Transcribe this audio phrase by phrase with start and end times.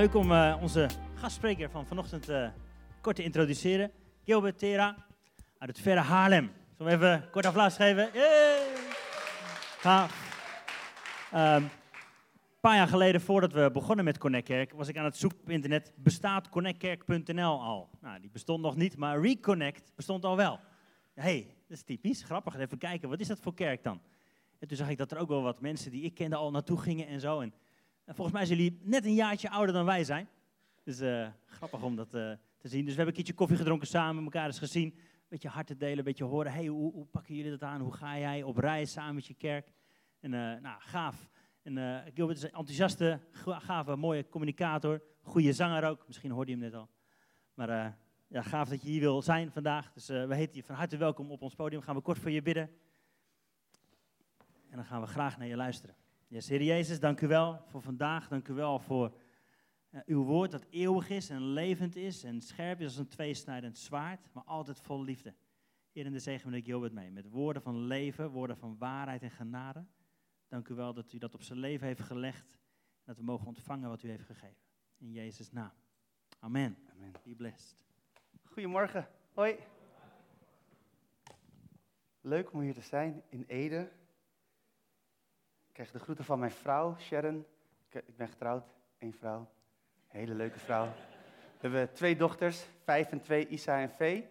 [0.00, 2.48] leuk om uh, onze gastspreker van vanochtend uh,
[3.00, 3.90] kort te introduceren.
[4.24, 5.06] Gilbert Tera
[5.58, 6.50] uit het verre Haarlem.
[6.76, 8.10] Zullen we even kort applaus geven?
[11.32, 11.70] Een
[12.60, 15.50] paar jaar geleden, voordat we begonnen met Connect Kerk, was ik aan het zoeken op
[15.50, 15.92] internet.
[15.96, 17.90] Bestaat connectkerk.nl al?
[18.00, 20.60] Nou, die bestond nog niet, maar Reconnect bestond al wel.
[21.14, 22.58] hey, dat is typisch, grappig.
[22.58, 24.00] Even kijken, wat is dat voor kerk dan?
[24.58, 26.78] En toen zag ik dat er ook wel wat mensen die ik kende al naartoe
[26.78, 27.40] gingen en zo.
[27.40, 27.54] En,
[28.10, 30.28] en volgens mij zijn jullie net een jaartje ouder dan wij zijn.
[30.84, 32.84] Dus uh, grappig om dat uh, te zien.
[32.84, 34.86] Dus we hebben een keertje koffie gedronken samen, elkaar eens gezien.
[34.94, 36.52] Een beetje hart te delen, een beetje horen.
[36.52, 37.80] hey, hoe, hoe, pakken jullie dat aan?
[37.80, 39.72] Hoe ga jij op reis samen met je kerk?
[40.20, 41.30] En uh, nou, gaaf.
[41.62, 45.02] En Gilbert is een enthousiaste, gave, mooie communicator.
[45.22, 46.06] Goede zanger ook.
[46.06, 46.88] Misschien hoorde je hem net al.
[47.54, 47.96] Maar
[48.28, 49.92] ja, gaaf dat je hier wil zijn vandaag.
[49.92, 51.82] Dus we heten je van harte welkom op ons podium.
[51.82, 52.70] Gaan we kort voor je bidden.
[54.68, 55.99] En dan gaan we graag naar je luisteren.
[56.32, 58.28] Yes, Heer Jezus, dank u wel voor vandaag.
[58.28, 59.12] Dank u wel voor
[59.90, 63.78] uh, uw woord dat eeuwig is en levend is en scherp is als een tweesnijdend
[63.78, 65.34] zwaard, maar altijd vol liefde.
[65.92, 69.30] Heer, in de zegen meneer Gilbert mee, met woorden van leven, woorden van waarheid en
[69.30, 69.84] genade.
[70.48, 73.46] Dank u wel dat u dat op zijn leven heeft gelegd en dat we mogen
[73.46, 74.62] ontvangen wat u heeft gegeven.
[74.98, 75.72] In Jezus' naam.
[76.38, 76.76] Amen.
[76.92, 77.12] Amen.
[77.24, 77.84] Be blessed.
[78.44, 79.08] Goedemorgen.
[79.34, 79.56] Hoi.
[82.20, 83.92] Leuk om hier te zijn in Ede
[85.80, 87.46] krijg de groeten van mijn vrouw, Sharon.
[87.90, 88.64] Ik ben getrouwd,
[88.98, 89.48] één vrouw.
[90.06, 90.84] hele leuke vrouw.
[90.84, 90.92] We
[91.60, 94.28] hebben twee dochters, vijf en twee, Isa en Vee.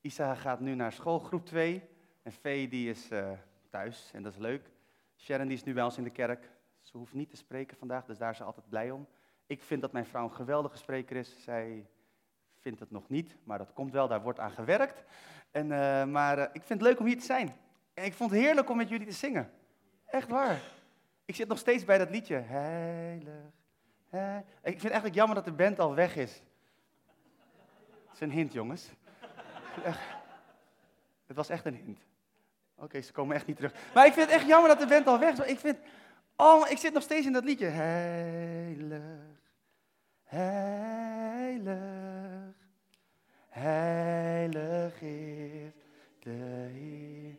[0.00, 1.82] Isa gaat nu naar school, groep 2.
[2.22, 3.30] En Vee die is uh,
[3.70, 4.70] thuis en dat is leuk.
[5.16, 6.50] Sharon die is nu bij ons in de kerk.
[6.80, 9.06] Ze hoeft niet te spreken vandaag, dus daar is ze altijd blij om.
[9.46, 11.42] Ik vind dat mijn vrouw een geweldige spreker is.
[11.42, 11.86] Zij
[12.58, 15.04] vindt het nog niet, maar dat komt wel, daar wordt aan gewerkt.
[15.50, 17.56] En, uh, maar ik vind het leuk om hier te zijn.
[17.94, 19.50] En ik vond het heerlijk om met jullie te zingen.
[20.06, 20.78] Echt waar.
[21.30, 22.34] Ik zit nog steeds bij dat liedje.
[22.34, 23.32] Heilig.
[24.08, 24.44] heilig.
[24.62, 26.42] Ik vind het eigenlijk jammer dat de band al weg is.
[28.04, 28.90] Het is een hint, jongens.
[31.26, 31.98] Het was echt een hint.
[32.74, 33.74] Oké, ze komen echt niet terug.
[33.94, 35.46] Maar ik vind het echt jammer dat de band al weg is.
[35.46, 35.78] Ik vind,
[36.36, 37.66] oh, ik zit nog steeds in dat liedje.
[37.66, 39.02] Heilig,
[40.24, 41.74] heilig,
[43.48, 45.72] heilig is
[46.18, 47.36] de Heer.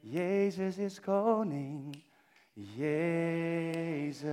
[0.00, 2.06] Jezus is koning.
[2.58, 4.26] Jezus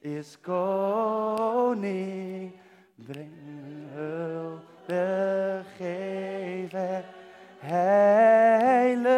[0.00, 2.52] is koning,
[3.02, 7.04] breng hulde geven,
[7.58, 9.12] heilig,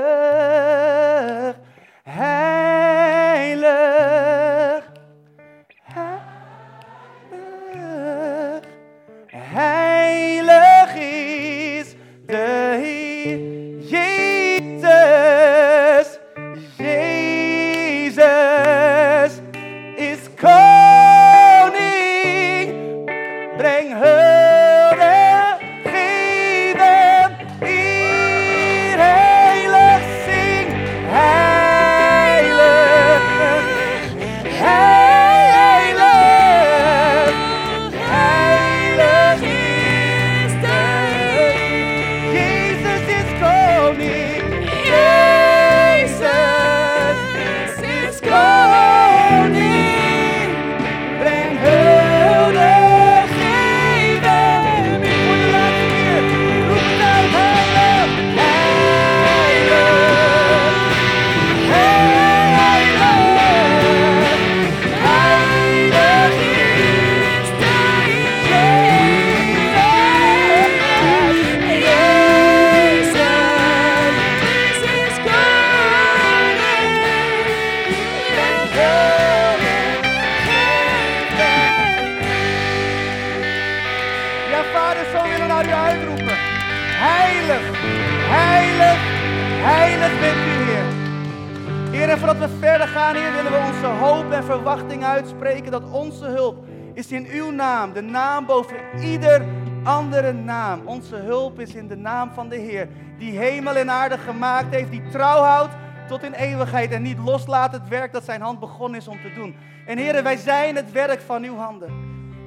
[94.45, 96.65] verwachting uitspreken dat onze hulp
[96.95, 99.43] is in uw naam, de naam boven ieder
[99.83, 100.81] andere naam.
[100.85, 102.89] Onze hulp is in de naam van de Heer,
[103.19, 105.73] die hemel en aarde gemaakt heeft, die trouw houdt
[106.09, 109.33] tot in eeuwigheid en niet loslaat het werk dat zijn hand begonnen is om te
[109.35, 109.55] doen.
[109.87, 111.91] En Heer, wij zijn het werk van uw handen.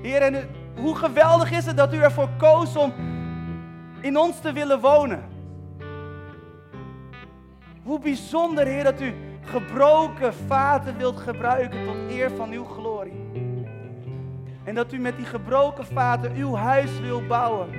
[0.02, 0.48] Heer, en u-
[0.82, 2.94] hoe geweldig is het dat u ervoor koos om
[4.02, 5.24] in ons te willen wonen.
[7.84, 9.14] Hoe bijzonder, Heer, dat u
[9.48, 13.26] gebroken vaten wilt gebruiken tot eer van uw glorie.
[14.64, 17.70] En dat u met die gebroken vaten uw huis wil bouwen.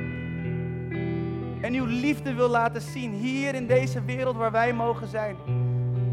[1.61, 5.37] En uw liefde wil laten zien hier in deze wereld waar wij mogen zijn.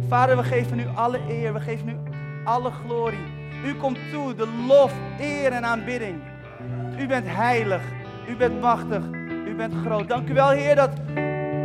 [0.07, 1.95] Vader, we geven u alle eer, we geven u
[2.43, 3.33] alle glorie.
[3.65, 6.21] U komt toe, de lof, eer en aanbidding.
[6.99, 7.81] U bent heilig,
[8.29, 9.03] u bent machtig,
[9.47, 10.07] u bent groot.
[10.07, 10.91] Dank u wel, Heer, dat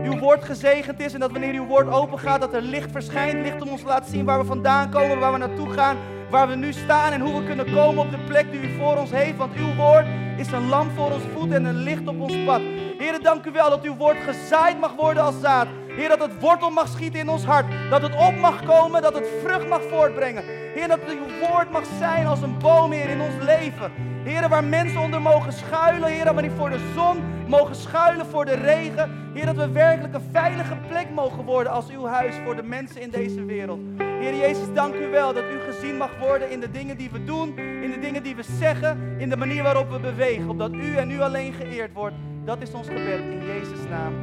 [0.05, 3.43] uw woord gezegend is en dat wanneer uw woord open gaat, dat er licht verschijnt.
[3.47, 5.97] Licht om ons te laten zien waar we vandaan komen, waar we naartoe gaan,
[6.31, 8.97] waar we nu staan en hoe we kunnen komen op de plek die u voor
[8.97, 9.37] ons heeft.
[9.37, 10.07] Want uw woord
[10.37, 12.61] is een lamp voor ons voet en een licht op ons pad.
[12.99, 15.67] Heer, dank u wel dat uw woord gezaaid mag worden als zaad.
[16.01, 17.67] Heer, dat het wortel mag schieten in ons hart.
[17.91, 20.45] Dat het op mag komen, dat het vrucht mag voortbrengen.
[20.75, 23.93] Heer, dat uw woord mag zijn als een boom, Heer, in ons leven.
[24.25, 26.09] Heer, waar mensen onder mogen schuilen.
[26.09, 29.31] Heer, niet voor de zon mogen schuilen, voor de regen.
[29.35, 33.01] Heer, dat we werkelijk een veilige plek mogen worden als uw huis voor de mensen
[33.01, 33.81] in deze wereld.
[33.99, 37.25] Heer Jezus, dank u wel dat u gezien mag worden in de dingen die we
[37.25, 40.49] doen, in de dingen die we zeggen, in de manier waarop we bewegen.
[40.49, 42.15] Opdat u en u alleen geëerd wordt.
[42.45, 44.15] Dat is ons gebed in Jezus' naam.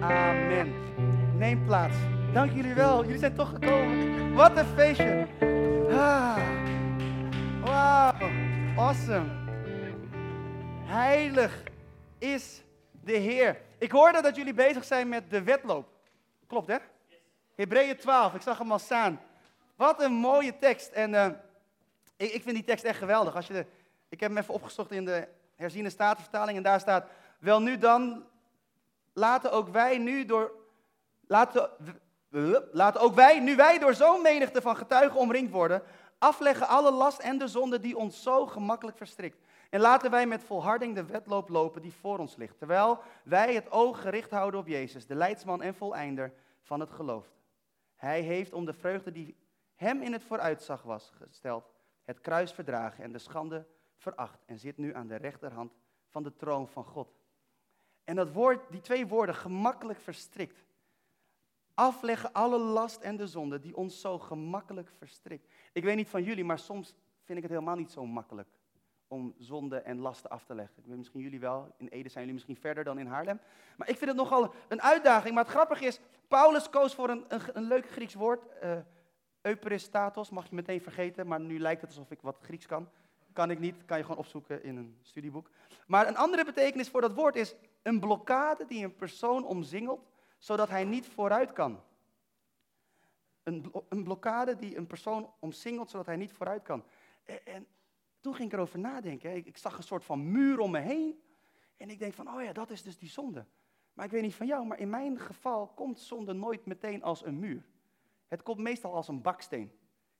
[0.00, 0.85] Amen.
[1.38, 1.96] Neem plaats.
[2.32, 3.04] Dank jullie wel.
[3.04, 4.34] Jullie zijn toch gekomen.
[4.34, 5.26] Wat een feestje.
[5.90, 6.36] Ah.
[7.64, 8.30] Wauw.
[8.76, 9.28] Awesome.
[10.84, 11.62] Heilig
[12.18, 12.62] is
[13.04, 13.60] de Heer.
[13.78, 15.88] Ik hoorde dat jullie bezig zijn met de wedloop.
[16.46, 16.76] Klopt hè?
[17.54, 18.34] Hebreeën 12.
[18.34, 19.20] Ik zag hem al staan.
[19.76, 20.92] Wat een mooie tekst.
[20.92, 21.26] En uh,
[22.16, 23.34] ik, ik, vind die tekst echt geweldig.
[23.34, 23.66] Als je
[24.08, 26.56] ik heb hem even opgezocht in de herziene statenvertaling.
[26.56, 27.06] En daar staat,
[27.38, 28.24] wel nu dan,
[29.12, 30.52] laten ook wij nu door,
[31.26, 31.70] laten,
[32.72, 35.82] laten ook wij, nu wij door zo'n menigte van getuigen omringd worden,
[36.18, 39.38] afleggen alle last en de zonde die ons zo gemakkelijk verstrikt.
[39.70, 43.70] En laten wij met volharding de wedloop lopen die voor ons ligt, terwijl wij het
[43.70, 46.32] oog gericht houden op Jezus, de leidsman en voleinder
[46.62, 47.26] van het geloof.
[47.96, 49.36] Hij heeft om de vreugde die
[49.74, 51.72] hem in het vooruitzag was gesteld,
[52.04, 55.72] het kruis verdragen en de schande veracht en zit nu aan de rechterhand
[56.08, 57.14] van de troon van God.
[58.04, 60.64] En dat woord, die twee woorden, gemakkelijk verstrikt.
[61.76, 65.48] Afleggen alle last en de zonde die ons zo gemakkelijk verstrikt.
[65.72, 66.94] Ik weet niet van jullie, maar soms
[67.24, 68.48] vind ik het helemaal niet zo makkelijk
[69.08, 70.74] om zonde en lasten af te leggen.
[70.78, 73.40] Ik weet misschien jullie wel, in Ede zijn jullie misschien verder dan in Haarlem.
[73.76, 75.34] Maar ik vind het nogal een uitdaging.
[75.34, 78.44] Maar het grappige is, Paulus koos voor een, een, een leuk Grieks woord.
[78.62, 78.76] Uh,
[79.42, 82.88] Euperistatos, mag je meteen vergeten, maar nu lijkt het alsof ik wat Grieks kan.
[83.32, 85.50] Kan ik niet, kan je gewoon opzoeken in een studieboek.
[85.86, 90.06] Maar een andere betekenis voor dat woord is een blokkade die een persoon omzingelt,
[90.46, 91.80] zodat hij niet vooruit kan.
[93.42, 96.84] Een, een blokkade die een persoon omsingelt, zodat hij niet vooruit kan.
[97.24, 97.66] En, en
[98.20, 99.36] toen ging ik erover nadenken.
[99.36, 101.22] Ik, ik, zag een soort van muur om me heen.
[101.76, 103.46] En ik denk van, oh ja, dat is dus die zonde.
[103.92, 107.24] Maar ik weet niet van jou, maar in mijn geval komt zonde nooit meteen als
[107.24, 107.68] een muur.
[108.26, 109.72] Het komt meestal als een baksteen.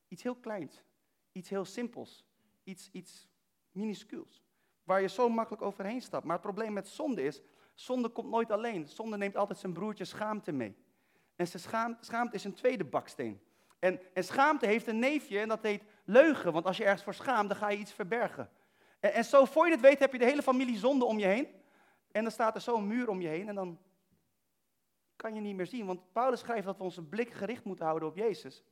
[0.07, 0.83] Iets heel kleins,
[1.31, 2.25] iets heel simpels,
[2.63, 3.27] iets, iets
[3.71, 4.43] minuscuuls.
[4.83, 6.25] Waar je zo makkelijk overheen stapt.
[6.25, 7.41] Maar het probleem met zonde is,
[7.79, 8.87] zonde komt nooit alleen.
[8.87, 10.75] Zonde neemt altijd zijn broertje schaamte mee.
[11.35, 13.41] En zijn schaamte, schaamte is een tweede baksteen.
[13.79, 16.53] En, en, schaamte heeft een neefje en dat heet leugen.
[16.53, 18.49] Want als je ergens voor schaamt, dan ga je iets verbergen.
[18.99, 21.25] En, en zo, voor je het weet, heb je de hele familie zonde om je
[21.25, 21.47] heen.
[22.11, 23.79] En dan staat er zo'n muur om je heen en dan
[25.15, 25.85] kan je niet meer zien.
[25.85, 28.63] Want Paulus schrijft dat we onze blik gericht moeten houden op Jezus.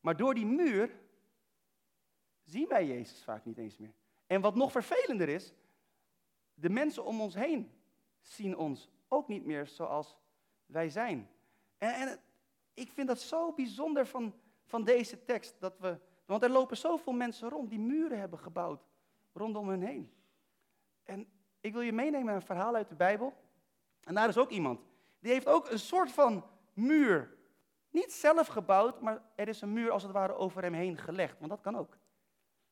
[0.00, 1.00] Maar door die muur
[2.44, 3.94] zien wij Jezus vaak niet eens meer.
[4.26, 5.54] En wat nog vervelender is,
[6.54, 7.79] de mensen om ons heen
[8.20, 10.16] zien ons ook niet meer zoals
[10.66, 11.30] wij zijn.
[11.78, 12.20] En, en
[12.74, 14.34] ik vind dat zo bijzonder van,
[14.64, 18.84] van deze tekst, dat we, want er lopen zoveel mensen rond die muren hebben gebouwd
[19.32, 20.12] rondom hun heen.
[21.04, 21.28] En
[21.60, 23.34] ik wil je meenemen naar een verhaal uit de Bijbel.
[24.04, 24.80] En daar is ook iemand,
[25.18, 27.38] die heeft ook een soort van muur.
[27.90, 31.38] Niet zelf gebouwd, maar er is een muur als het ware over hem heen gelegd.
[31.38, 31.96] Want dat kan ook.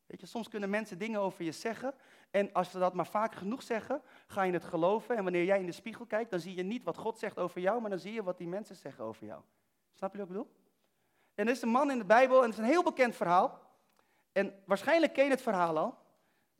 [0.05, 1.93] Weet je, soms kunnen mensen dingen over je zeggen.
[2.31, 5.17] En als ze dat maar vaak genoeg zeggen, ga je het geloven.
[5.17, 7.61] En wanneer jij in de spiegel kijkt, dan zie je niet wat God zegt over
[7.61, 9.41] jou, maar dan zie je wat die mensen zeggen over jou.
[9.93, 10.51] Snap je wat ik bedoel?
[11.35, 13.59] En er is een man in de Bijbel, en het is een heel bekend verhaal.
[14.31, 15.97] En waarschijnlijk ken je het verhaal al.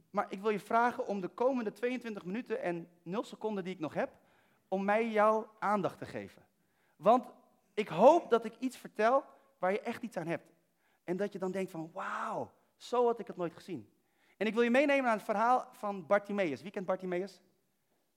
[0.10, 3.80] Maar ik wil je vragen om de komende 22 minuten en 0 seconden die ik
[3.80, 4.12] nog heb,
[4.68, 6.46] om mij jouw aandacht te geven.
[6.96, 7.26] Want
[7.74, 9.24] ik hoop dat ik iets vertel
[9.58, 10.52] waar je echt iets aan hebt.
[11.04, 13.90] En dat je dan denkt van, wauw, zo had ik het nooit gezien.
[14.40, 16.62] En ik wil je meenemen naar het verhaal van Bartimaeus.
[16.62, 17.42] Wie kent Bartimaeus?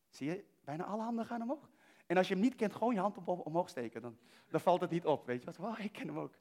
[0.08, 1.70] Zie je, bijna alle handen gaan omhoog.
[2.06, 4.02] En als je hem niet kent, gewoon je hand omhoog steken.
[4.02, 5.50] Dan, dan valt het niet op, weet je?
[5.58, 6.32] Wow, ik ken hem ook.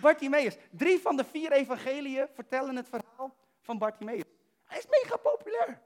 [0.00, 0.56] Bartimaeus.
[0.70, 4.22] Drie van de vier evangeliën vertellen het verhaal van Bartimaeus.
[4.64, 5.80] Hij is mega populair.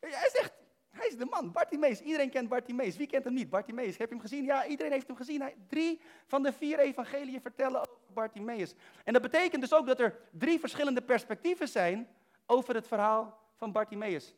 [0.00, 0.52] Hij is echt,
[0.90, 1.52] hij is de man.
[1.52, 2.00] Bartimaeus.
[2.00, 2.96] Iedereen kent Bartimaeus.
[2.96, 3.50] Wie kent hem niet?
[3.50, 3.96] Bartimaeus.
[3.96, 4.44] Heb je hem gezien?
[4.44, 5.40] Ja, iedereen heeft hem gezien.
[5.40, 8.74] Hij, drie van de vier evangeliën vertellen over Bartimaeus.
[9.04, 12.08] En dat betekent dus ook dat er drie verschillende perspectieven zijn
[12.46, 14.34] over het verhaal van Bartimaeus.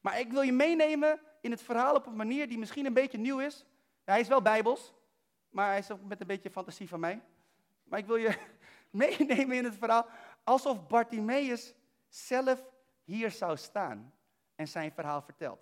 [0.00, 3.18] Maar ik wil je meenemen in het verhaal op een manier die misschien een beetje
[3.18, 3.64] nieuw is.
[4.04, 4.94] hij is wel bijbels,
[5.50, 7.22] maar hij is ook met een beetje fantasie van mij.
[7.84, 8.38] Maar ik wil je
[8.90, 10.06] meenemen in het verhaal
[10.44, 11.74] alsof Bartimaeus
[12.08, 12.70] zelf
[13.04, 14.14] hier zou staan
[14.54, 15.60] en zijn verhaal vertelt.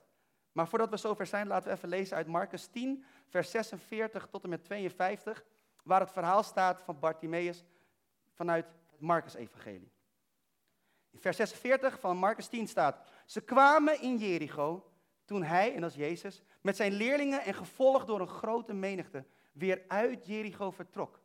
[0.52, 4.42] Maar voordat we zover zijn, laten we even lezen uit Marcus 10, vers 46 tot
[4.42, 5.44] en met 52,
[5.82, 7.64] waar het verhaal staat van Bartimaeus
[8.32, 9.92] vanuit het Marcus-evangelie.
[11.14, 14.90] Vers 46 van Marcus 10 staat, ze kwamen in Jericho
[15.24, 19.24] toen hij, en dat is Jezus, met zijn leerlingen en gevolgd door een grote menigte
[19.52, 21.20] weer uit Jericho vertrok.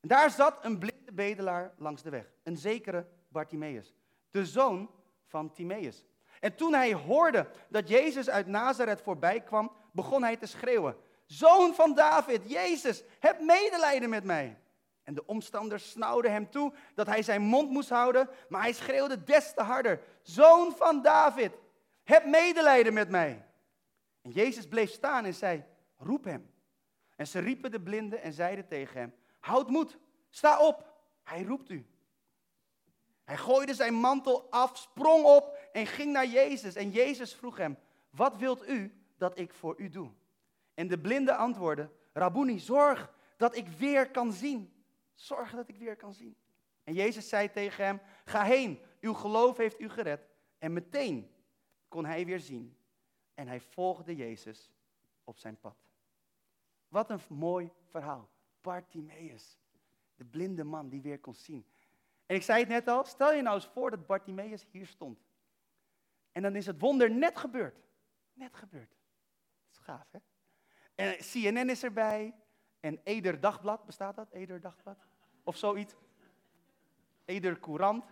[0.00, 3.94] En daar zat een blinde bedelaar langs de weg, een zekere Bartimaeus,
[4.30, 4.90] de zoon
[5.26, 6.04] van Timaeus.
[6.40, 10.96] En toen hij hoorde dat Jezus uit Nazareth voorbij kwam, begon hij te schreeuwen:
[11.26, 14.61] Zoon van David, Jezus, heb medelijden met mij.
[15.02, 19.22] En de omstanders snauwden hem toe dat hij zijn mond moest houden, maar hij schreeuwde
[19.22, 21.52] des te harder: Zoon van David,
[22.04, 23.44] heb medelijden met mij.
[24.22, 25.64] En Jezus bleef staan en zei:
[25.96, 26.50] Roep hem.
[27.16, 30.92] En ze riepen de blinde en zeiden tegen hem: Houd moed, sta op,
[31.22, 31.86] hij roept u.
[33.24, 36.74] Hij gooide zijn mantel af, sprong op en ging naar Jezus.
[36.74, 37.78] En Jezus vroeg hem:
[38.10, 40.10] Wat wilt u dat ik voor u doe?
[40.74, 44.81] En de blinde antwoordde: Rabuni, zorg dat ik weer kan zien.
[45.14, 46.36] Zorg dat ik weer kan zien.
[46.84, 50.28] En Jezus zei tegen hem: Ga heen, uw geloof heeft u gered.
[50.58, 51.30] En meteen
[51.88, 52.76] kon hij weer zien.
[53.34, 54.72] En hij volgde Jezus
[55.24, 55.76] op zijn pad.
[56.88, 58.30] Wat een mooi verhaal.
[58.60, 59.58] Bartimaeus,
[60.14, 61.66] de blinde man die weer kon zien.
[62.26, 65.18] En ik zei het net al, stel je nou eens voor dat Bartimaeus hier stond.
[66.32, 67.78] En dan is het wonder net gebeurd.
[68.32, 68.90] Net gebeurd.
[68.90, 70.18] Dat is gaaf, hè?
[70.94, 72.34] En CNN is erbij.
[72.82, 74.30] En Eder Dagblad, bestaat dat?
[74.30, 74.98] Eder Dagblad?
[75.42, 75.94] Of zoiets.
[77.24, 78.04] Eder Courant.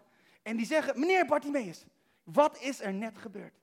[0.43, 1.85] En die zeggen, meneer Bartimaeus,
[2.23, 3.55] wat is er net gebeurd?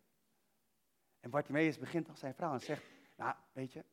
[1.19, 2.83] En Bartimaeus begint als zijn vrouw en zegt,
[3.15, 3.83] nou, weet je,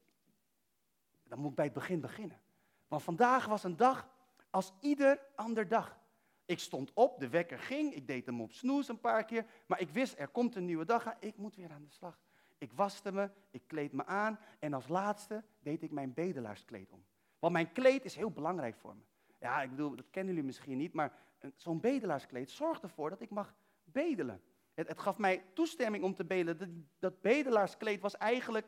[1.25, 2.40] dan moet ik bij het begin beginnen.
[2.88, 4.09] Want vandaag was een dag
[4.50, 5.99] als ieder ander dag.
[6.44, 9.80] Ik stond op, de wekker ging, ik deed hem op snoes een paar keer, maar
[9.80, 12.18] ik wist, er komt een nieuwe dag ik moet weer aan de slag.
[12.64, 17.04] Ik waste me, ik kleed me aan en als laatste deed ik mijn bedelaarskleed om.
[17.38, 19.02] Want mijn kleed is heel belangrijk voor me.
[19.40, 21.12] Ja, ik bedoel, dat kennen jullie misschien niet, maar
[21.56, 23.54] zo'n bedelaarskleed zorgt ervoor dat ik mag
[23.85, 24.42] bedelen.
[24.75, 26.59] Het, het gaf mij toestemming om te bedelen.
[26.59, 26.68] Dat,
[26.99, 28.66] dat bedelaarskleed was eigenlijk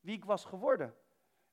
[0.00, 0.94] wie ik was geworden.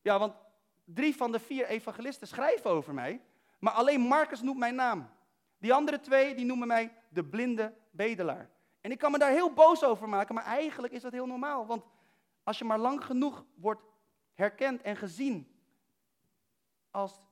[0.02, 0.36] Ja, want
[0.84, 3.22] drie van de vier evangelisten schrijven over mij,
[3.60, 5.10] maar alleen Marcus noemt mijn naam.
[5.58, 8.50] Die andere twee, die noemen mij de blinde bedelaar.
[8.86, 11.66] En ik kan me daar heel boos over maken, maar eigenlijk is dat heel normaal.
[11.66, 11.86] Want
[12.44, 13.82] als je maar lang genoeg wordt
[14.34, 15.62] herkend en gezien
[16.92, 17.28] als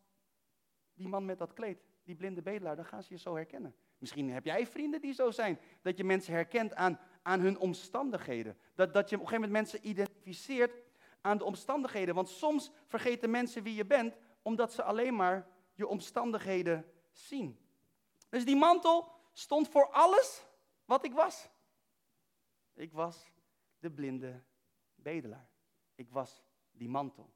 [0.94, 3.76] die man met dat kleed, die blinde bedelaar, dan gaan ze je zo herkennen.
[3.98, 8.58] Misschien heb jij vrienden die zo zijn, dat je mensen herkent aan, aan hun omstandigheden.
[8.76, 10.74] Dat, dat je op een gegeven moment mensen identificeert
[11.22, 12.16] aan de omstandigheden.
[12.16, 17.60] Want soms vergeten mensen wie je bent, omdat ze alleen maar je omstandigheden zien.
[18.30, 20.52] Dus die mantel stond voor alles
[20.86, 21.50] wat ik was.
[22.74, 23.32] Ik was
[23.80, 24.44] de blinde
[24.96, 25.50] bedelaar.
[25.96, 27.34] Ik was die mantel.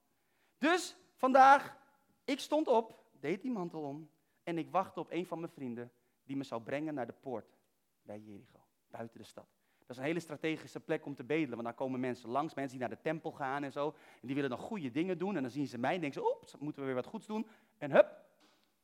[0.58, 1.78] Dus vandaag,
[2.24, 4.10] ik stond op, deed die mantel om
[4.44, 5.92] en ik wachtte op een van mijn vrienden
[6.24, 7.58] die me zou brengen naar de poort
[8.02, 9.48] bij Jericho, buiten de stad.
[9.78, 12.78] Dat is een hele strategische plek om te bedelen, want daar komen mensen langs, mensen
[12.78, 13.96] die naar de tempel gaan en zo.
[14.22, 16.36] En die willen dan goede dingen doen en dan zien ze mij en denken ze,
[16.36, 17.48] oeps, moeten we weer wat goeds doen.
[17.78, 18.26] En hup,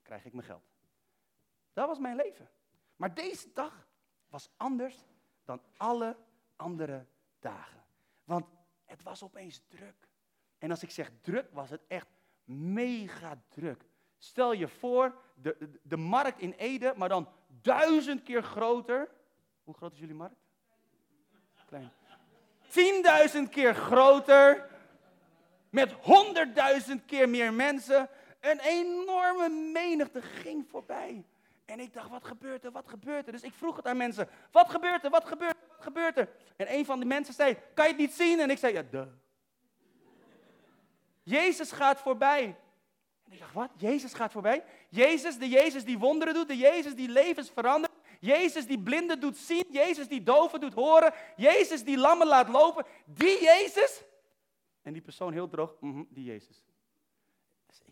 [0.01, 0.71] krijg ik mijn geld.
[1.73, 2.49] Dat was mijn leven.
[2.95, 3.87] Maar deze dag
[4.33, 4.95] was anders
[5.45, 6.17] dan alle
[6.55, 7.05] andere
[7.39, 7.83] dagen.
[8.23, 8.45] Want
[8.85, 10.07] het was opeens druk.
[10.57, 12.07] En als ik zeg druk, was het echt
[12.45, 13.85] mega druk.
[14.17, 19.09] Stel je voor, de, de, markt in Ede, maar dan duizend keer groter.
[19.63, 20.45] Hoe groot is jullie markt?
[21.65, 21.91] Klein.
[22.67, 24.69] Tienduizend keer groter.
[25.69, 28.09] Met honderdduizend keer meer mensen.
[28.39, 31.25] Een enorme menigte ging voorbij.
[31.65, 33.31] En ik dacht, wat gebeurt er, wat gebeurt er?
[33.31, 36.29] Dus ik vroeg het aan mensen, wat gebeurt er, wat gebeurt er, wat gebeurt er?
[36.55, 38.39] En een van de mensen zei, kan je het niet zien?
[38.39, 39.07] En ik zei, ja, duh.
[41.23, 42.43] Jezus gaat voorbij.
[43.25, 43.69] En ik dacht, wat?
[43.77, 44.63] Jezus gaat voorbij?
[44.89, 47.93] Jezus, de Jezus die wonderen doet, de Jezus die levens verandert.
[48.19, 52.85] Jezus die blinden doet zien, Jezus die doven doet horen, Jezus die lammen laat lopen.
[53.05, 54.03] Die Jezus?
[54.81, 56.63] En die persoon heel droog, mm die Jezus.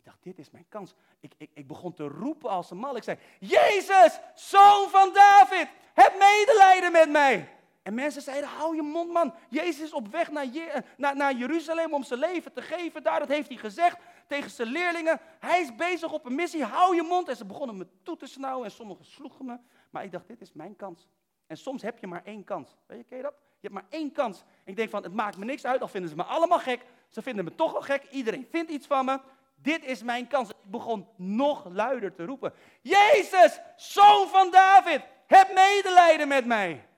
[0.02, 0.94] Ik dacht, dit is mijn kans.
[1.20, 2.96] Ik, ik, ik begon te roepen als een mal.
[2.96, 7.50] Ik zei, Jezus, zoon van David, heb medelijden met mij.
[7.82, 9.34] En mensen zeiden, hou je mond man.
[9.50, 13.04] Jezus is op weg naar, Je naar, naar Jeruzalem om zijn leven te geven.
[13.04, 15.20] Daar, dat heeft hij gezegd tegen zijn leerlingen.
[15.40, 17.28] Hij is bezig op een missie, hou je mond.
[17.28, 19.58] En ze begonnen me toe te snauwen en sommigen sloegen me.
[19.90, 21.08] Maar ik dacht, dit is mijn kans.
[21.48, 22.76] En soms heb je maar één kans.
[22.86, 23.34] Weet je, ken je dat?
[23.60, 24.40] Je hebt maar één kans.
[24.40, 26.86] En ik denk van, het maakt me niks uit, al vinden ze me allemaal gek.
[27.08, 29.20] Ze vinden me toch wel gek, iedereen vindt iets van me.
[29.62, 30.50] Dit is mijn kans.
[30.50, 32.54] Ik begon nog luider te roepen.
[32.82, 36.90] Jezus, zoon van David, heb medelijden met mij.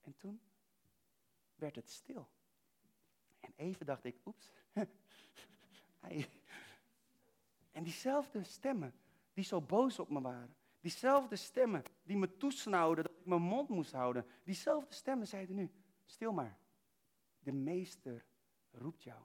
[0.00, 0.40] En toen
[1.54, 2.28] werd het stil.
[3.40, 4.50] En even dacht ik, oeps.
[7.72, 8.94] En diezelfde stemmen
[9.32, 13.68] die zo boos op me waren, diezelfde stemmen die me toesnauwden dat ik mijn mond
[13.68, 15.70] moest houden, diezelfde stemmen zeiden nu,
[16.04, 16.58] stil maar,
[17.38, 18.24] de meester
[18.70, 19.22] roept jou.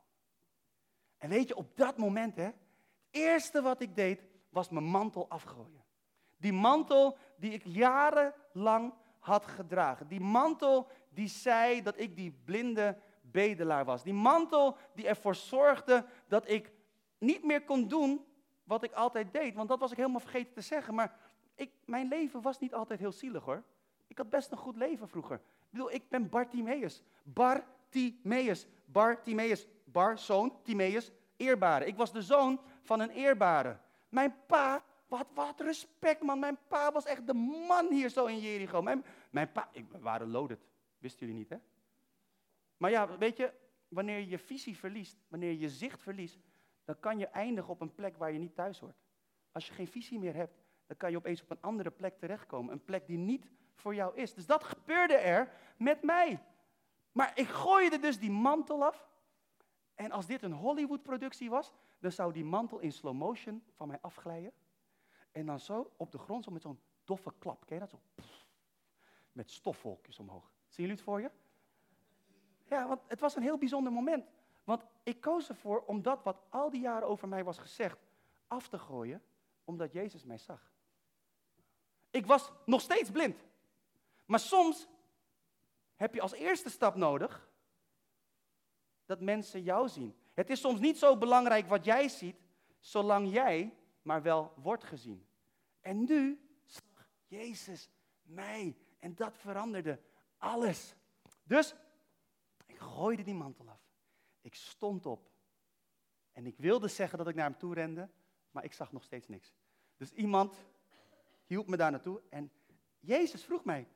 [1.18, 2.56] En weet je, op dat moment, hè, het
[3.12, 5.84] eerste wat ik deed, was mijn mantel afgooien.
[6.38, 10.08] Die mantel die ik jarenlang had gedragen.
[10.08, 14.04] Die mantel die zei dat ik die blinde bedelaar was.
[14.04, 16.72] Die mantel die ervoor zorgde dat ik
[17.18, 18.26] niet meer kon doen
[18.64, 19.56] wat ik altijd deed.
[19.56, 20.94] Want dat was ik helemaal vergeten te zeggen.
[20.94, 21.20] Maar
[21.56, 23.64] ik, mijn leven was niet altijd heel zielig hoor.
[24.08, 25.36] Ik had best een goed leven vroeger.
[25.36, 27.04] Ik bedoel, ik ben Bartimeus.
[27.24, 28.68] Bartimeus.
[28.86, 29.68] Bartimeus.
[29.92, 31.86] Bar, zoon, Timeus, eerbare.
[31.86, 33.78] Ik was de zoon van een eerbare.
[34.10, 36.40] Mijn pa, wat, wat respect man.
[36.40, 37.34] Mijn pa was echt de
[37.68, 38.82] man hier zo in Jericho.
[38.82, 40.60] Mijn, mijn pa, ik, we waren loaded.
[40.98, 41.58] Wisten jullie niet hè?
[42.78, 43.54] Maar ja, weet je,
[43.88, 46.40] wanneer je visie verliest, wanneer je zicht verliest,
[46.86, 48.98] dan kan je eindigen op een plek waar je niet thuis hoort.
[49.52, 50.54] Als je geen visie meer hebt,
[50.88, 52.74] dan kan je opeens op een andere plek terechtkomen.
[52.74, 54.34] Een plek die niet voor jou is.
[54.34, 56.40] Dus dat gebeurde er met mij.
[57.12, 59.08] Maar ik gooide dus die mantel af.
[59.98, 63.98] En als dit een Hollywood-productie was, dan zou die mantel in slow motion van mij
[64.02, 64.52] afglijden.
[65.32, 67.66] En dan zo op de grond, zo met zo'n doffe klap.
[67.66, 67.90] Ken je dat?
[67.90, 68.00] Zo,
[69.32, 70.52] met stofwolkjes omhoog.
[70.68, 71.32] Zien jullie het voor je?
[72.64, 74.26] Ja, want het was een heel bijzonder moment.
[74.64, 78.00] Want ik koos ervoor om dat wat al die jaren over mij was gezegd
[78.48, 79.24] af te gooien,
[79.64, 80.72] omdat Jezus mij zag.
[82.10, 83.38] Ik was nog steeds blind.
[84.26, 84.88] Maar soms
[85.96, 87.47] heb je als eerste stap nodig
[89.08, 90.16] dat mensen jou zien.
[90.34, 92.36] Het is soms niet zo belangrijk wat jij ziet,
[92.80, 95.28] zolang jij maar wel wordt gezien.
[95.82, 97.90] En nu zag Jezus
[98.22, 100.02] mij en dat veranderde
[100.38, 100.96] alles.
[101.44, 101.76] Dus
[102.66, 103.82] ik gooide die mantel af.
[104.42, 105.32] Ik stond op.
[106.32, 108.10] En ik wilde zeggen dat ik naar hem toe rende,
[108.52, 109.54] maar ik zag nog steeds niks.
[109.98, 110.56] Dus iemand
[111.46, 112.52] hielp me daar naartoe en
[113.00, 113.88] Jezus vroeg mij,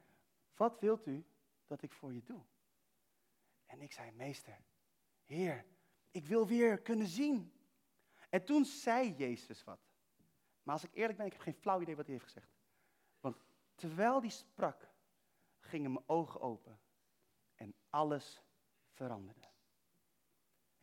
[0.56, 1.26] wat wilt u
[1.68, 2.42] dat ik voor je doe?
[3.66, 4.58] En ik zei, meester,
[5.32, 5.66] Heer,
[6.12, 7.54] ik wil weer kunnen zien.
[8.30, 9.80] En toen zei Jezus wat.
[10.64, 12.52] Maar als ik eerlijk ben, ik heb geen flauw idee wat hij heeft gezegd.
[13.20, 13.38] Want
[13.76, 14.88] terwijl hij sprak,
[15.60, 16.80] gingen mijn ogen open
[17.56, 18.42] en alles
[18.90, 19.48] veranderde.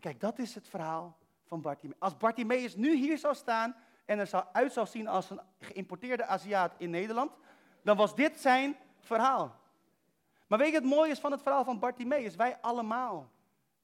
[0.00, 2.00] Kijk, dat is het verhaal van Bartimeus.
[2.00, 6.24] Als Bartimeus nu hier zou staan en er zou uit zou zien als een geïmporteerde
[6.24, 7.36] Aziat in Nederland,
[7.82, 9.60] dan was dit zijn verhaal.
[10.46, 12.36] Maar weet je, het mooie is van het verhaal van Bartimeus?
[12.36, 13.36] Wij allemaal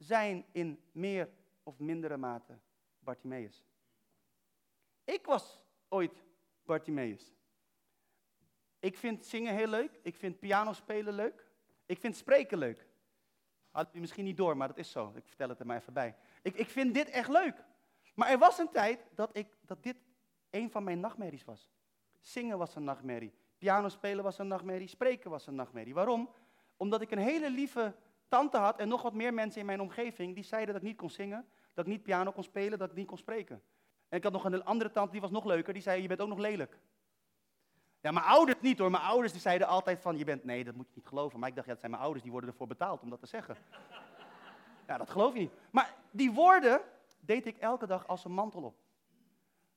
[0.05, 1.31] zijn in meer
[1.63, 2.59] of mindere mate
[2.99, 3.65] Bartimeus.
[5.05, 6.25] Ik was ooit
[6.65, 7.33] Bartimeus.
[8.79, 9.99] Ik vind zingen heel leuk.
[10.03, 11.47] Ik vind piano spelen leuk.
[11.87, 12.87] Ik vind spreken leuk.
[13.71, 15.13] Had u misschien niet door, maar dat is zo.
[15.15, 16.17] Ik vertel het er maar even bij.
[16.43, 17.65] Ik, ik vind dit echt leuk.
[18.15, 19.97] Maar er was een tijd dat, ik, dat dit
[20.51, 21.71] een van mijn nachtmerries was.
[22.21, 23.33] Zingen was een nachtmerrie.
[23.59, 24.89] Piano spelen was een nachtmerrie.
[24.89, 25.95] Spreken was een nachtmerrie.
[25.95, 26.31] Waarom?
[26.77, 27.95] Omdat ik een hele lieve
[28.29, 30.99] tante had en nog wat meer mensen in mijn omgeving die zeiden dat ik niet
[30.99, 33.63] kon zingen, dat ik niet piano kon spelen, dat ik niet kon spreken.
[34.09, 36.21] En ik had nog een andere tante die was nog leuker, die zei je bent
[36.21, 36.79] ook nog lelijk.
[38.05, 38.91] Ja, mijn ouders niet hoor.
[38.91, 41.39] Mijn ouders die zeiden altijd van, je bent, nee, dat moet je niet geloven.
[41.39, 43.27] Maar ik dacht, ja, dat zijn mijn ouders, die worden ervoor betaald om dat te
[43.27, 43.57] zeggen.
[44.87, 45.53] Ja, dat geloof je niet.
[45.71, 46.81] Maar die woorden
[47.21, 48.77] deed ik elke dag als een mantel op.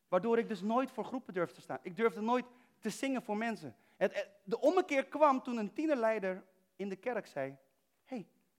[0.08, 1.80] Waardoor ik dus nooit voor groepen durfde te staan.
[1.82, 2.46] Ik durfde nooit
[2.80, 3.76] te zingen voor mensen.
[4.44, 6.44] De ommekeer kwam toen een tienerleider
[6.76, 7.58] in de kerk zei,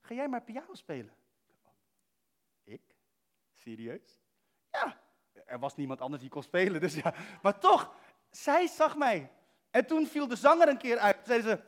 [0.08, 1.14] ga jij maar piano spelen?
[2.64, 2.80] Ik?
[3.52, 4.20] Serieus?
[4.70, 5.00] Ja,
[5.46, 7.14] er was niemand anders die kon spelen, dus ja.
[7.42, 7.94] Maar toch,
[8.30, 9.30] zij zag mij.
[9.70, 11.16] En toen viel de zanger een keer uit.
[11.26, 11.62] Zeiden ze,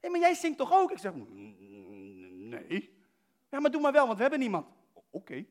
[0.00, 0.90] hé, maar jij zingt toch ook?
[0.90, 3.00] Ik zeg, nee.
[3.48, 4.66] Ja, maar doe maar wel, want we hebben niemand.
[5.10, 5.44] Oké.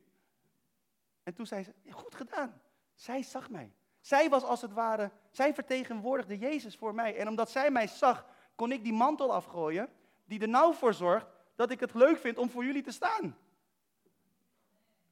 [1.22, 2.60] En toen zei ze, goed gedaan.
[2.94, 3.72] Zij zag mij.
[4.00, 7.16] Zij was als het ware, zij vertegenwoordigde Jezus voor mij.
[7.16, 9.92] En omdat zij mij zag, kon ik die mantel afgooien,
[10.24, 13.38] die er nou voor zorgt dat ik het leuk vind om voor jullie te staan.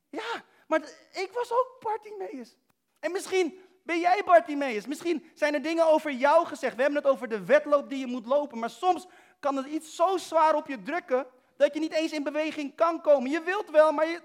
[0.09, 0.81] Ja, maar
[1.13, 2.57] ik was ook Bartimeus.
[2.99, 4.87] En misschien ben jij Bartimeus?
[4.87, 6.77] Misschien zijn er dingen over jou gezegd.
[6.77, 8.59] We hebben het over de wedloop die je moet lopen.
[8.59, 9.07] Maar soms
[9.39, 11.27] kan het iets zo zwaar op je drukken
[11.57, 13.31] dat je niet eens in beweging kan komen.
[13.31, 14.23] Je wilt wel, maar je.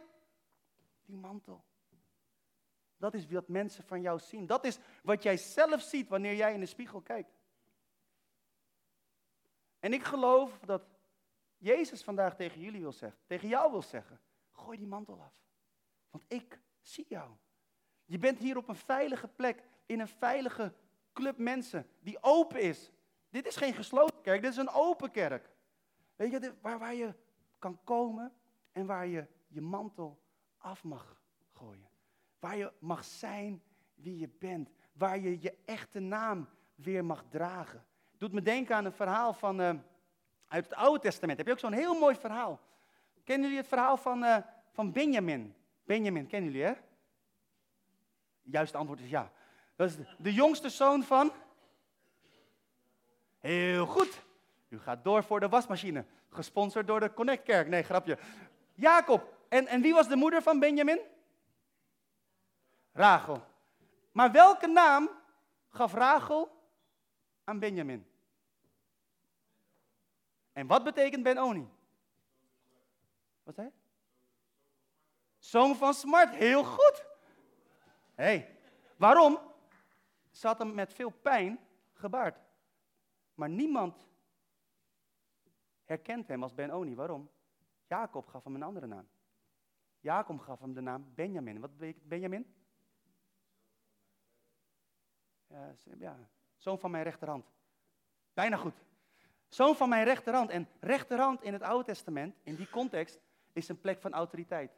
[1.06, 1.64] Die mantel.
[2.98, 4.46] Dat is wat mensen van jou zien.
[4.46, 7.30] Dat is wat jij zelf ziet wanneer jij in de spiegel kijkt.
[9.80, 10.82] En ik geloof dat
[11.58, 14.20] Jezus vandaag tegen jullie wil zeggen, tegen jou wil zeggen:
[14.52, 15.34] gooi die mantel af.
[16.10, 17.32] Want ik zie jou.
[18.06, 20.74] Je bent hier op een veilige plek, in een veilige
[21.14, 22.92] club mensen, die open is.
[23.30, 25.50] Dit is geen gesloten kerk, dit is een open kerk.
[26.16, 27.14] Weet je, waar, waar je
[27.60, 28.34] kan komen
[28.72, 30.22] en waar je je mantel
[30.58, 31.90] af mag gooien.
[32.40, 33.64] Waar je mag zijn
[33.94, 34.70] wie je bent.
[34.94, 37.86] Waar je je echte naam weer mag dragen.
[38.18, 39.74] Doet me denken aan een verhaal van, uh,
[40.48, 41.38] uit het Oude Testament.
[41.38, 42.60] Heb je ook zo'n heel mooi verhaal.
[43.24, 44.38] Kennen jullie het verhaal van, uh,
[44.72, 45.56] van Benjamin?
[45.84, 46.74] Benjamin, kennen jullie hè?
[48.42, 49.32] Juiste antwoord is ja.
[49.76, 51.32] Dat is de, de jongste zoon van?
[53.40, 54.24] Heel goed.
[54.70, 56.06] U gaat door voor de wasmachine.
[56.30, 57.68] Gesponsord door de Connectkerk.
[57.68, 58.18] Nee, grapje.
[58.74, 59.34] Jacob.
[59.50, 61.00] En, en wie was de moeder van Benjamin?
[62.94, 63.44] Rachel.
[64.12, 65.10] Maar welke naam
[65.70, 66.52] gaf Rachel
[67.44, 68.06] aan Benjamin?
[70.56, 71.68] En wat betekent Ben-Oni?
[73.44, 73.72] Wat zei?
[75.38, 77.06] Zoon van smart, heel goed.
[78.14, 78.58] Hé, hey,
[78.98, 79.40] waarom?
[80.32, 81.60] Ze had hem met veel pijn
[81.94, 82.40] gebaard.
[83.34, 84.08] Maar niemand
[85.84, 86.96] herkent hem als Ben-Oni.
[86.96, 87.30] Waarom?
[87.88, 89.08] Jacob gaf hem een andere naam.
[90.00, 91.60] Jacob gaf hem de naam Benjamin.
[91.60, 92.56] Wat betekent Benjamin?
[95.48, 97.46] Ja, ja, zoon van mijn rechterhand.
[98.34, 98.84] Bijna goed.
[99.48, 100.50] Zoon van mijn rechterhand.
[100.50, 103.20] En rechterhand in het Oude Testament, in die context,
[103.54, 104.72] is een plek van autoriteit.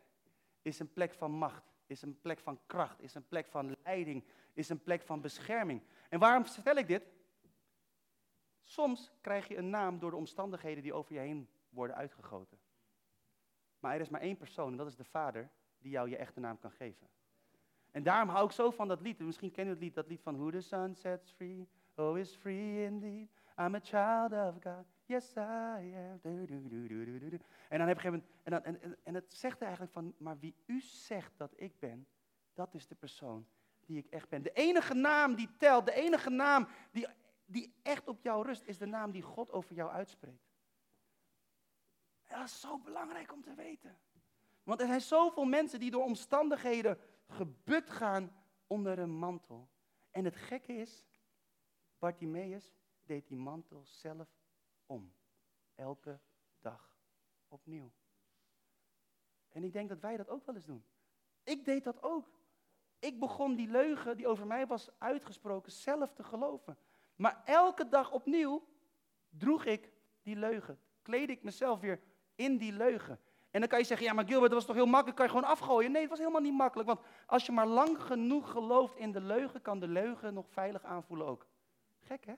[0.62, 1.63] Is een plek van macht.
[1.86, 3.01] Is een plek van kracht.
[3.01, 4.23] Is een plek van leiding.
[4.53, 5.82] Is een plek van bescherming.
[6.10, 7.03] En waarom vertel ik dit?
[8.63, 12.58] Soms krijg je een naam door de omstandigheden die over je heen worden uitgegoten.
[13.80, 15.49] Maar er is maar één persoon, en dat is de Vader,
[15.80, 17.08] die jou je echte naam kan geven.
[17.91, 19.19] En daarom hou ik zo van dat lied.
[19.19, 22.36] Misschien ken je het lied, dat lied van Who the Sun Sets Free, Oh is
[22.36, 23.30] free indeed.
[23.60, 24.86] I'm a child of God.
[25.06, 26.20] Yes, I am.
[27.70, 30.82] En dan heb je en, dan, en, en het zegt eigenlijk van, maar wie u
[30.82, 32.08] zegt dat ik ben,
[32.54, 33.48] dat is de persoon
[33.86, 34.43] die ik echt ben.
[34.43, 37.08] De enige naam die telt, de enige naam die,
[37.46, 40.48] die echt op jou rust, is de naam die God over jou uitspreekt.
[42.24, 43.98] En dat is zo belangrijk om te weten.
[44.63, 48.32] Want er zijn zoveel mensen die door omstandigheden gebukt gaan
[48.67, 49.70] onder een mantel.
[50.12, 51.06] En het gekke is,
[52.00, 52.76] Bartimaeus
[53.08, 54.30] deed die mantel zelf
[54.86, 55.13] om.
[55.76, 56.20] Elke
[56.60, 56.98] dag
[57.48, 57.91] opnieuw.
[59.50, 60.86] En ik denk dat wij dat ook wel eens doen.
[61.43, 62.36] Ik deed dat ook.
[63.00, 66.78] Ik begon die leugen die over mij was uitgesproken zelf te geloven.
[67.15, 68.67] Maar elke dag opnieuw
[69.30, 69.91] droeg ik
[70.22, 70.80] die leugen.
[71.02, 72.02] Kleed ik mezelf weer
[72.36, 73.20] in die leugen.
[73.52, 75.32] En dan kan je zeggen, ja maar Gilbert, dat was toch heel makkelijk, kan je
[75.32, 75.91] gewoon afgooien.
[75.91, 79.22] Nee, het was helemaal niet makkelijk, want als je maar lang genoeg gelooft in de
[79.22, 81.48] leugen, kan de leugen nog veilig aanvoelen ook.
[82.00, 82.34] Gek hè?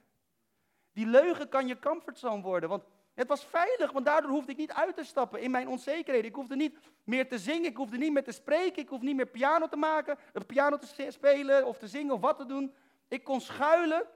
[1.00, 2.84] Die leugen kan je comfortzone worden, want
[3.14, 6.30] het was veilig, want daardoor hoefde ik niet uit te stappen in mijn onzekerheden.
[6.30, 9.16] Ik hoefde niet meer te zingen, ik hoefde niet meer te spreken, ik hoefde niet
[9.16, 12.74] meer piano te maken, een piano te spelen of te zingen of wat te doen.
[13.08, 14.08] Ik kon schuilen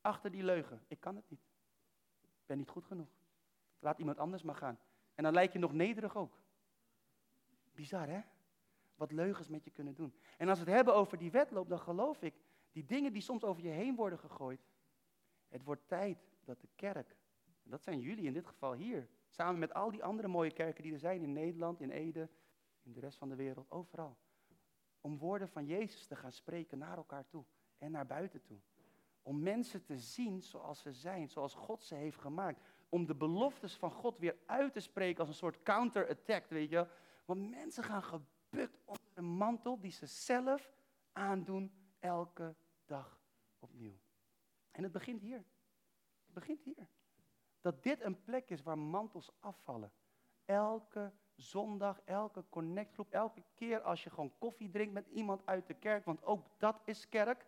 [0.00, 0.84] achter die leugen.
[0.88, 1.40] Ik kan het niet.
[2.22, 3.08] Ik ben niet goed genoeg.
[3.78, 4.78] Laat iemand anders maar gaan.
[5.14, 6.38] En dan lijk je nog nederig ook.
[7.74, 8.20] Bizar hè?
[8.94, 10.14] Wat leugens met je kunnen doen.
[10.36, 12.34] En als we het hebben over die wedloop, dan geloof ik,
[12.72, 14.60] die dingen die soms over je heen worden gegooid.
[15.48, 17.16] Het wordt tijd dat de kerk,
[17.64, 20.82] en dat zijn jullie in dit geval hier, samen met al die andere mooie kerken
[20.82, 22.28] die er zijn in Nederland, in Ede,
[22.82, 24.16] in de rest van de wereld, overal.
[25.00, 27.44] Om woorden van Jezus te gaan spreken naar elkaar toe
[27.78, 28.58] en naar buiten toe.
[29.22, 33.76] Om mensen te zien zoals ze zijn, zoals God ze heeft gemaakt om de beloftes
[33.76, 36.86] van God weer uit te spreken als een soort counter-attack, weet je.
[37.24, 40.72] Want mensen gaan gebukt onder een mantel die ze zelf
[41.12, 42.54] aandoen elke
[42.86, 43.20] dag
[43.58, 43.98] opnieuw.
[44.78, 45.44] En het begint hier.
[46.24, 46.88] Het begint hier.
[47.60, 49.92] Dat dit een plek is waar mantels afvallen.
[50.44, 55.74] Elke zondag, elke connectgroep, elke keer als je gewoon koffie drinkt met iemand uit de
[55.74, 57.46] kerk, want ook dat is kerk.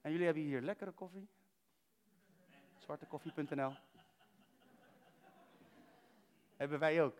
[0.00, 1.28] En jullie hebben hier lekkere koffie.
[2.78, 3.72] Zwartekoffie.nl
[6.56, 7.18] hebben wij ook.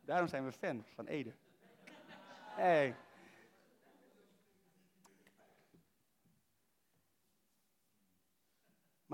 [0.00, 1.34] Daarom zijn we fan van Ede.
[2.54, 2.94] Hey.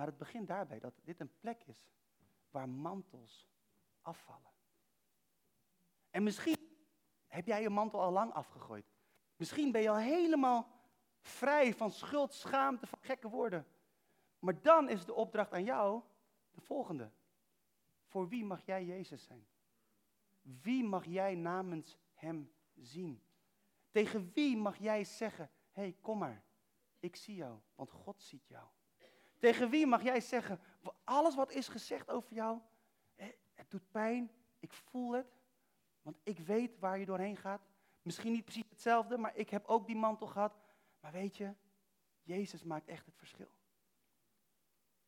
[0.00, 1.90] Maar het begint daarbij dat dit een plek is
[2.50, 3.48] waar mantels
[4.00, 4.50] afvallen.
[6.10, 6.56] En misschien
[7.26, 8.84] heb jij je mantel al lang afgegooid.
[9.36, 10.70] Misschien ben je al helemaal
[11.20, 13.66] vrij van schuld, schaamte, van gekke woorden.
[14.38, 16.02] Maar dan is de opdracht aan jou
[16.50, 17.10] de volgende.
[18.06, 19.46] Voor wie mag jij Jezus zijn?
[20.42, 23.22] Wie mag jij namens Hem zien?
[23.90, 26.44] Tegen wie mag jij zeggen, hé, hey, kom maar,
[26.98, 28.66] ik zie jou, want God ziet jou.
[29.40, 30.60] Tegen wie mag jij zeggen,
[31.04, 32.60] alles wat is gezegd over jou,
[33.54, 35.26] het doet pijn, ik voel het,
[36.02, 37.62] want ik weet waar je doorheen gaat.
[38.02, 40.58] Misschien niet precies hetzelfde, maar ik heb ook die mantel gehad.
[41.00, 41.54] Maar weet je,
[42.22, 43.50] Jezus maakt echt het verschil.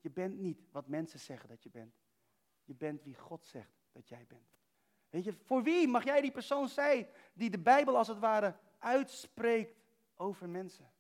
[0.01, 1.95] Je bent niet wat mensen zeggen dat je bent.
[2.65, 4.57] Je bent wie God zegt dat jij bent.
[5.11, 8.57] Weet je, voor wie mag jij die persoon zijn die de Bijbel als het ware
[8.79, 10.93] uitspreekt over mensen?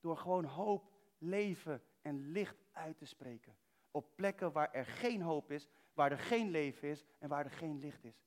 [0.00, 3.56] Door gewoon hoop, leven en licht uit te spreken.
[3.90, 7.50] Op plekken waar er geen hoop is, waar er geen leven is en waar er
[7.50, 8.22] geen licht is.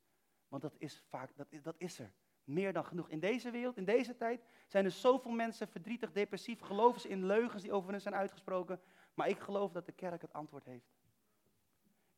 [0.48, 2.14] Want dat is vaak, dat dat is er.
[2.44, 3.10] Meer dan genoeg.
[3.10, 7.26] In deze wereld, in deze tijd, zijn er zoveel mensen verdrietig, depressief, geloven ze in
[7.26, 8.82] leugens die over hen zijn uitgesproken.
[9.14, 10.92] Maar ik geloof dat de kerk het antwoord heeft.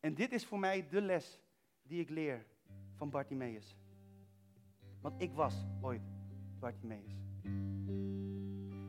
[0.00, 1.40] En dit is voor mij de les
[1.82, 2.46] die ik leer
[2.94, 3.76] van Bartimaeus.
[5.00, 6.02] Want ik was ooit
[6.58, 7.12] Bartimaeus.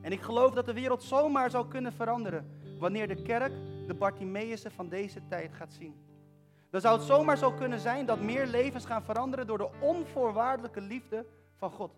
[0.01, 3.53] En ik geloof dat de wereld zomaar zou kunnen veranderen wanneer de kerk
[3.87, 5.95] de Bartimaeusen van deze tijd gaat zien.
[6.69, 10.81] Dan zou het zomaar zo kunnen zijn dat meer levens gaan veranderen door de onvoorwaardelijke
[10.81, 11.91] liefde van God.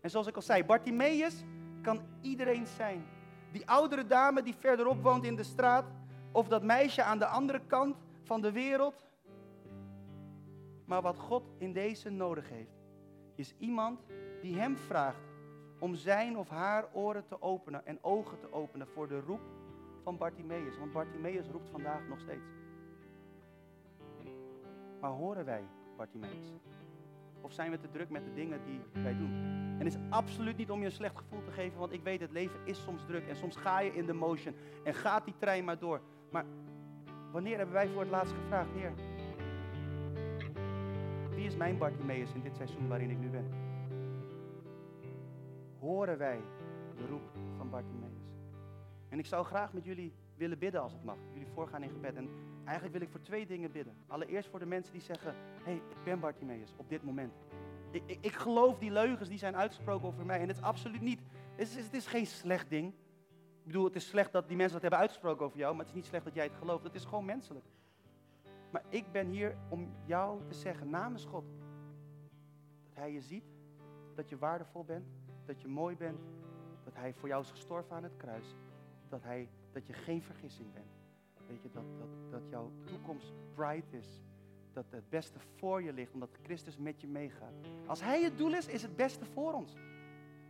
[0.00, 1.44] En zoals ik al zei, Bartimaeus
[1.82, 3.06] kan iedereen zijn.
[3.52, 5.84] Die oudere dame die verderop woont in de straat,
[6.32, 9.06] of dat meisje aan de andere kant van de wereld.
[10.84, 12.76] Maar wat God in deze nodig heeft,
[13.34, 14.00] is iemand
[14.40, 15.27] die hem vraagt
[15.78, 19.40] om zijn of haar oren te openen en ogen te openen voor de roep
[20.02, 20.78] van Bartimaeus.
[20.78, 22.46] Want Bartimaeus roept vandaag nog steeds.
[25.00, 25.62] Maar horen wij
[25.96, 26.52] Bartimaeus?
[27.40, 29.32] Of zijn we te druk met de dingen die wij doen?
[29.78, 32.20] En het is absoluut niet om je een slecht gevoel te geven, want ik weet
[32.20, 35.34] het leven is soms druk en soms ga je in de motion en gaat die
[35.38, 36.00] trein maar door.
[36.30, 36.44] Maar
[37.32, 38.92] wanneer hebben wij voor het laatst gevraagd, Heer,
[41.34, 43.46] wie is mijn Bartimaeus in dit seizoen waarin ik nu ben?
[45.78, 46.40] Horen wij
[46.96, 48.28] de roep van Bartimaeus?
[49.08, 51.16] En ik zou graag met jullie willen bidden als het mag.
[51.32, 52.14] Jullie voorgaan in gebed.
[52.14, 52.28] En
[52.64, 53.94] eigenlijk wil ik voor twee dingen bidden.
[54.06, 57.32] Allereerst voor de mensen die zeggen, hé, hey, ik ben Bartimaeus op dit moment.
[57.90, 60.40] Ik, ik, ik, geloof die leugens die zijn uitgesproken over mij.
[60.40, 61.20] En het is absoluut niet,
[61.56, 62.88] het is, het is geen slecht ding.
[63.58, 65.94] Ik bedoel, het is slecht dat die mensen dat hebben uitgesproken over jou, maar het
[65.94, 66.84] is niet slecht dat jij het gelooft.
[66.84, 67.64] Het is gewoon menselijk.
[68.70, 71.44] Maar ik ben hier om jou te zeggen namens God.
[72.84, 73.44] Dat Hij je ziet,
[74.14, 75.06] dat je waardevol bent,
[75.48, 76.20] dat je mooi bent,
[76.84, 78.54] dat Hij voor jou is gestorven aan het kruis.
[79.08, 80.92] Dat, hij, dat je geen vergissing bent.
[81.46, 84.22] Weet je, dat, dat, dat jouw toekomst bright is.
[84.72, 87.54] Dat het beste voor je ligt, omdat Christus met je meegaat.
[87.86, 89.74] Als Hij het doel is, is het beste voor ons.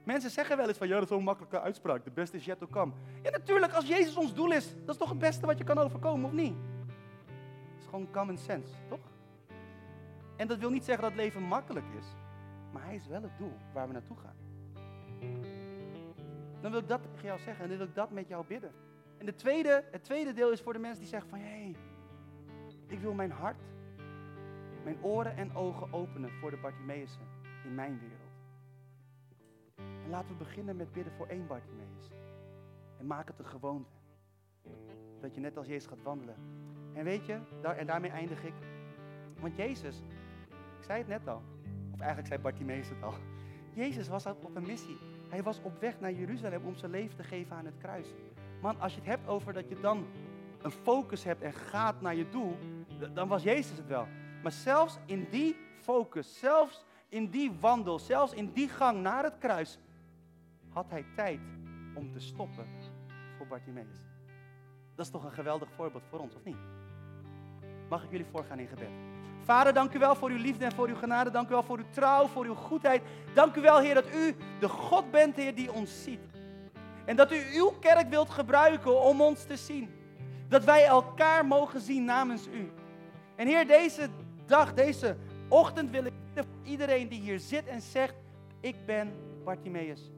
[0.05, 2.05] Mensen zeggen wel eens van, ja, dat is zo'n makkelijke uitspraak.
[2.05, 2.93] De beste is yet to come.
[3.23, 5.79] Ja, natuurlijk, als Jezus ons doel is, dat is toch het beste wat je kan
[5.79, 6.55] overkomen, of niet?
[7.75, 9.13] Het is gewoon common sense, toch?
[10.37, 12.07] En dat wil niet zeggen dat leven makkelijk is.
[12.73, 14.48] Maar Hij is wel het doel waar we naartoe gaan.
[16.61, 18.73] Dan wil ik dat tegen jou zeggen en dan wil ik dat met jou bidden.
[19.19, 21.77] En de tweede, het tweede deel is voor de mensen die zeggen van, hé, hey,
[22.87, 23.63] ik wil mijn hart,
[24.85, 27.21] mijn oren en ogen openen voor de Bartimaeusen
[27.65, 28.29] in mijn wereld.
[29.77, 32.11] En laten we beginnen met bidden voor één Bartimaeus.
[32.99, 33.97] En maak het een gewoonte.
[35.21, 36.35] Dat je net als Jezus gaat wandelen.
[36.93, 38.55] En weet je, daar, en daarmee eindig ik.
[39.41, 40.03] Want Jezus,
[40.79, 41.43] ik zei het net al,
[41.93, 43.15] of eigenlijk zei Bartimaeus het al.
[43.75, 44.99] Jezus was op een missie.
[45.29, 48.07] Hij was op weg naar Jeruzalem om zijn leven te geven aan het kruis.
[48.61, 50.07] Man, als je het hebt over dat je dan
[50.63, 52.57] een focus hebt en gaat naar je doel,
[53.15, 54.07] dan was Jezus het wel.
[54.43, 59.39] Maar zelfs in die focus, zelfs in die wandel, zelfs in die gang naar het
[59.39, 59.79] kruis,
[60.69, 61.41] had hij tijd
[61.95, 62.67] om te stoppen
[63.37, 64.07] voor Bartimaeus.
[64.95, 66.57] Dat is toch een geweldig voorbeeld voor ons, of niet?
[67.89, 69.18] Mag ik jullie voorgaan in gebed?
[69.49, 71.31] Vader, dank u wel voor uw liefde en voor uw genade.
[71.31, 73.03] Dank u wel voor uw trouw, voor uw goedheid.
[73.35, 76.21] Dank u wel, Heer, dat u de God bent, Heer, die ons ziet.
[77.05, 79.91] En dat u uw kerk wilt gebruiken om ons te zien.
[80.49, 82.73] Dat wij elkaar mogen zien namens u.
[83.37, 84.09] En Heer, deze
[84.47, 85.17] dag, deze
[85.49, 86.13] ochtend wil ik
[86.63, 88.15] iedereen die hier zit en zegt,
[88.61, 89.13] ik ben
[89.45, 90.11] Bartimaeus.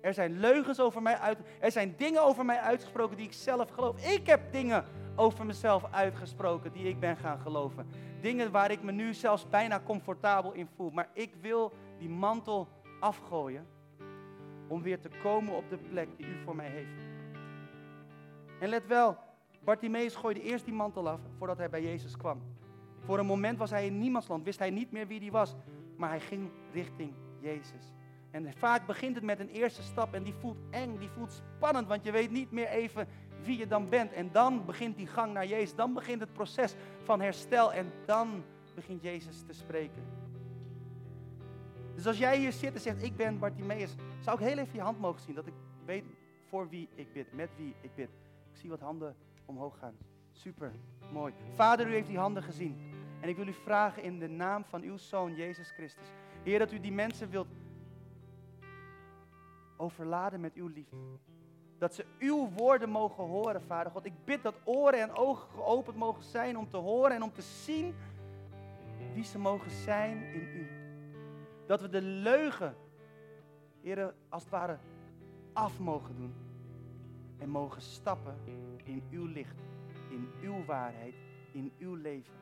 [0.00, 3.70] Er zijn leugens over mij uit, er zijn dingen over mij uitgesproken die ik zelf
[3.70, 4.06] geloof.
[4.12, 4.84] Ik heb dingen
[5.16, 8.12] over mezelf uitgesproken die ik ben gaan geloven.
[8.24, 10.90] Dingen waar ik me nu zelfs bijna comfortabel in voel.
[10.90, 12.68] Maar ik wil die mantel
[13.00, 13.66] afgooien
[14.68, 17.06] om weer te komen op de plek die u voor mij heeft.
[18.60, 19.16] En let wel,
[19.64, 22.42] Bartimaeus gooide eerst die mantel af voordat hij bij Jezus kwam.
[23.00, 25.54] Voor een moment was hij in niemandsland, wist hij niet meer wie die was,
[25.96, 27.92] maar hij ging richting Jezus.
[28.30, 31.88] En vaak begint het met een eerste stap en die voelt eng, die voelt spannend,
[31.88, 33.08] want je weet niet meer even
[33.44, 34.12] wie je dan bent.
[34.12, 38.44] En dan begint die gang naar Jezus, dan begint het proces van herstel en dan
[38.74, 40.02] begint Jezus te spreken.
[41.94, 44.80] Dus als jij hier zit en zegt, ik ben Bartimaeus, zou ik heel even je
[44.80, 45.54] hand mogen zien, dat ik
[45.84, 46.04] weet
[46.48, 48.08] voor wie ik bid, met wie ik bid.
[48.52, 49.96] Ik zie wat handen omhoog gaan.
[50.32, 50.72] Super,
[51.12, 51.32] mooi.
[51.54, 52.92] Vader, u heeft die handen gezien.
[53.20, 56.08] En ik wil u vragen in de naam van uw Zoon Jezus Christus.
[56.42, 57.48] Heer, dat u die mensen wilt
[59.76, 60.96] overladen met uw liefde.
[61.78, 64.04] Dat ze uw woorden mogen horen, Vader God.
[64.04, 67.42] Ik bid dat oren en ogen geopend mogen zijn om te horen en om te
[67.42, 67.94] zien
[69.14, 70.68] wie ze mogen zijn in u.
[71.66, 72.76] Dat we de leugen,
[73.82, 74.78] Heer, als het ware
[75.52, 76.34] af mogen doen.
[77.38, 78.36] En mogen stappen
[78.84, 79.56] in uw licht,
[80.10, 81.14] in uw waarheid,
[81.52, 82.34] in uw leven.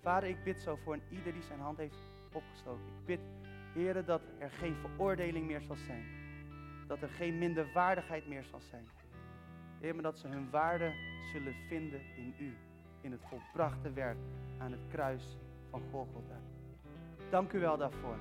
[0.00, 1.96] Vader, ik bid zo voor een ieder die zijn hand heeft
[2.32, 2.86] opgestoken.
[2.86, 3.20] Ik bid,
[3.74, 6.19] Heer, dat er geen veroordeling meer zal zijn.
[6.90, 8.88] Dat er geen minderwaardigheid meer zal zijn.
[9.80, 10.92] Heer, dat ze hun waarde
[11.32, 12.56] zullen vinden in u.
[13.00, 14.16] In het volbrachte werk
[14.58, 15.38] aan het kruis
[15.70, 16.40] van Golgotha.
[17.30, 18.16] Dank u wel daarvoor.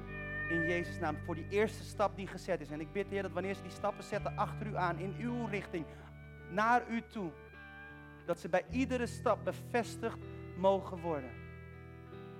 [0.49, 1.17] In Jezus' naam.
[1.17, 2.69] Voor die eerste stap die gezet is.
[2.71, 5.45] En ik bid, Heer, dat wanneer ze die stappen zetten achter u aan, in uw
[5.45, 5.85] richting,
[6.51, 7.31] naar u toe.
[8.25, 10.19] Dat ze bij iedere stap bevestigd
[10.57, 11.31] mogen worden.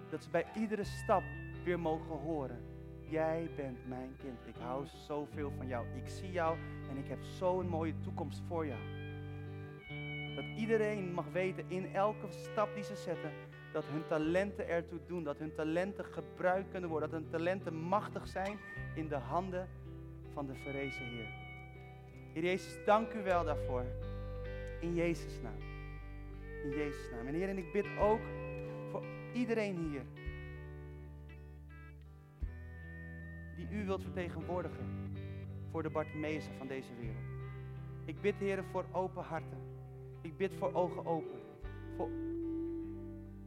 [0.09, 1.23] Dat ze bij iedere stap
[1.63, 2.68] weer mogen horen.
[3.09, 4.47] Jij bent mijn kind.
[4.47, 5.85] Ik hou zoveel van jou.
[5.95, 6.57] Ik zie jou
[6.89, 8.79] en ik heb zo'n mooie toekomst voor jou.
[10.35, 13.31] Dat iedereen mag weten in elke stap die ze zetten,
[13.73, 18.27] dat hun talenten ertoe doen, dat hun talenten gebruikt kunnen worden, dat hun talenten machtig
[18.27, 18.57] zijn
[18.95, 19.67] in de handen
[20.33, 21.29] van de verrezen Heer.
[22.33, 23.85] Heer Jezus, dank u wel daarvoor.
[24.81, 25.61] In Jezus' naam.
[26.63, 27.27] In Jezus' naam.
[27.27, 28.21] En Heer, en ik bid ook
[28.91, 30.01] voor iedereen hier
[33.59, 35.13] die u wilt vertegenwoordigen
[35.71, 37.27] voor de Bartimeessen van deze wereld.
[38.05, 39.57] Ik bid, Heer, voor open harten.
[40.21, 41.39] Ik bid voor ogen open.
[41.95, 42.09] Voor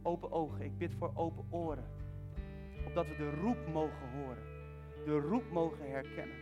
[0.01, 0.61] open ogen.
[0.61, 1.85] Ik bid voor open oren.
[2.85, 4.43] Opdat we de roep mogen horen.
[5.05, 6.35] De roep mogen herkennen.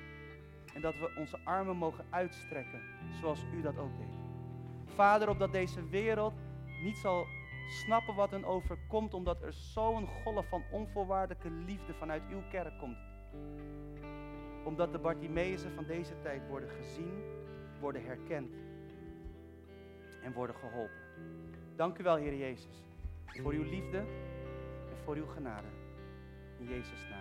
[0.74, 2.82] En dat we onze armen mogen uitstrekken.
[3.22, 4.16] Zoals u dat ook deed.
[4.96, 6.34] Vader, opdat deze wereld
[6.84, 7.26] niet zal
[7.68, 9.14] snappen wat hen overkomt.
[9.14, 13.11] Omdat er zo'n golf van onvoorwaardelijke liefde vanuit uw kerk komt.
[14.64, 17.24] Omdat de Bartimeezen van deze tijd worden gezien,
[17.80, 18.56] worden herkend
[20.24, 21.02] en worden geholpen.
[21.76, 22.84] Dank u wel, Heer Jezus
[23.40, 25.68] voor uw liefde en voor uw genade.
[26.58, 27.21] In Jezus' naam.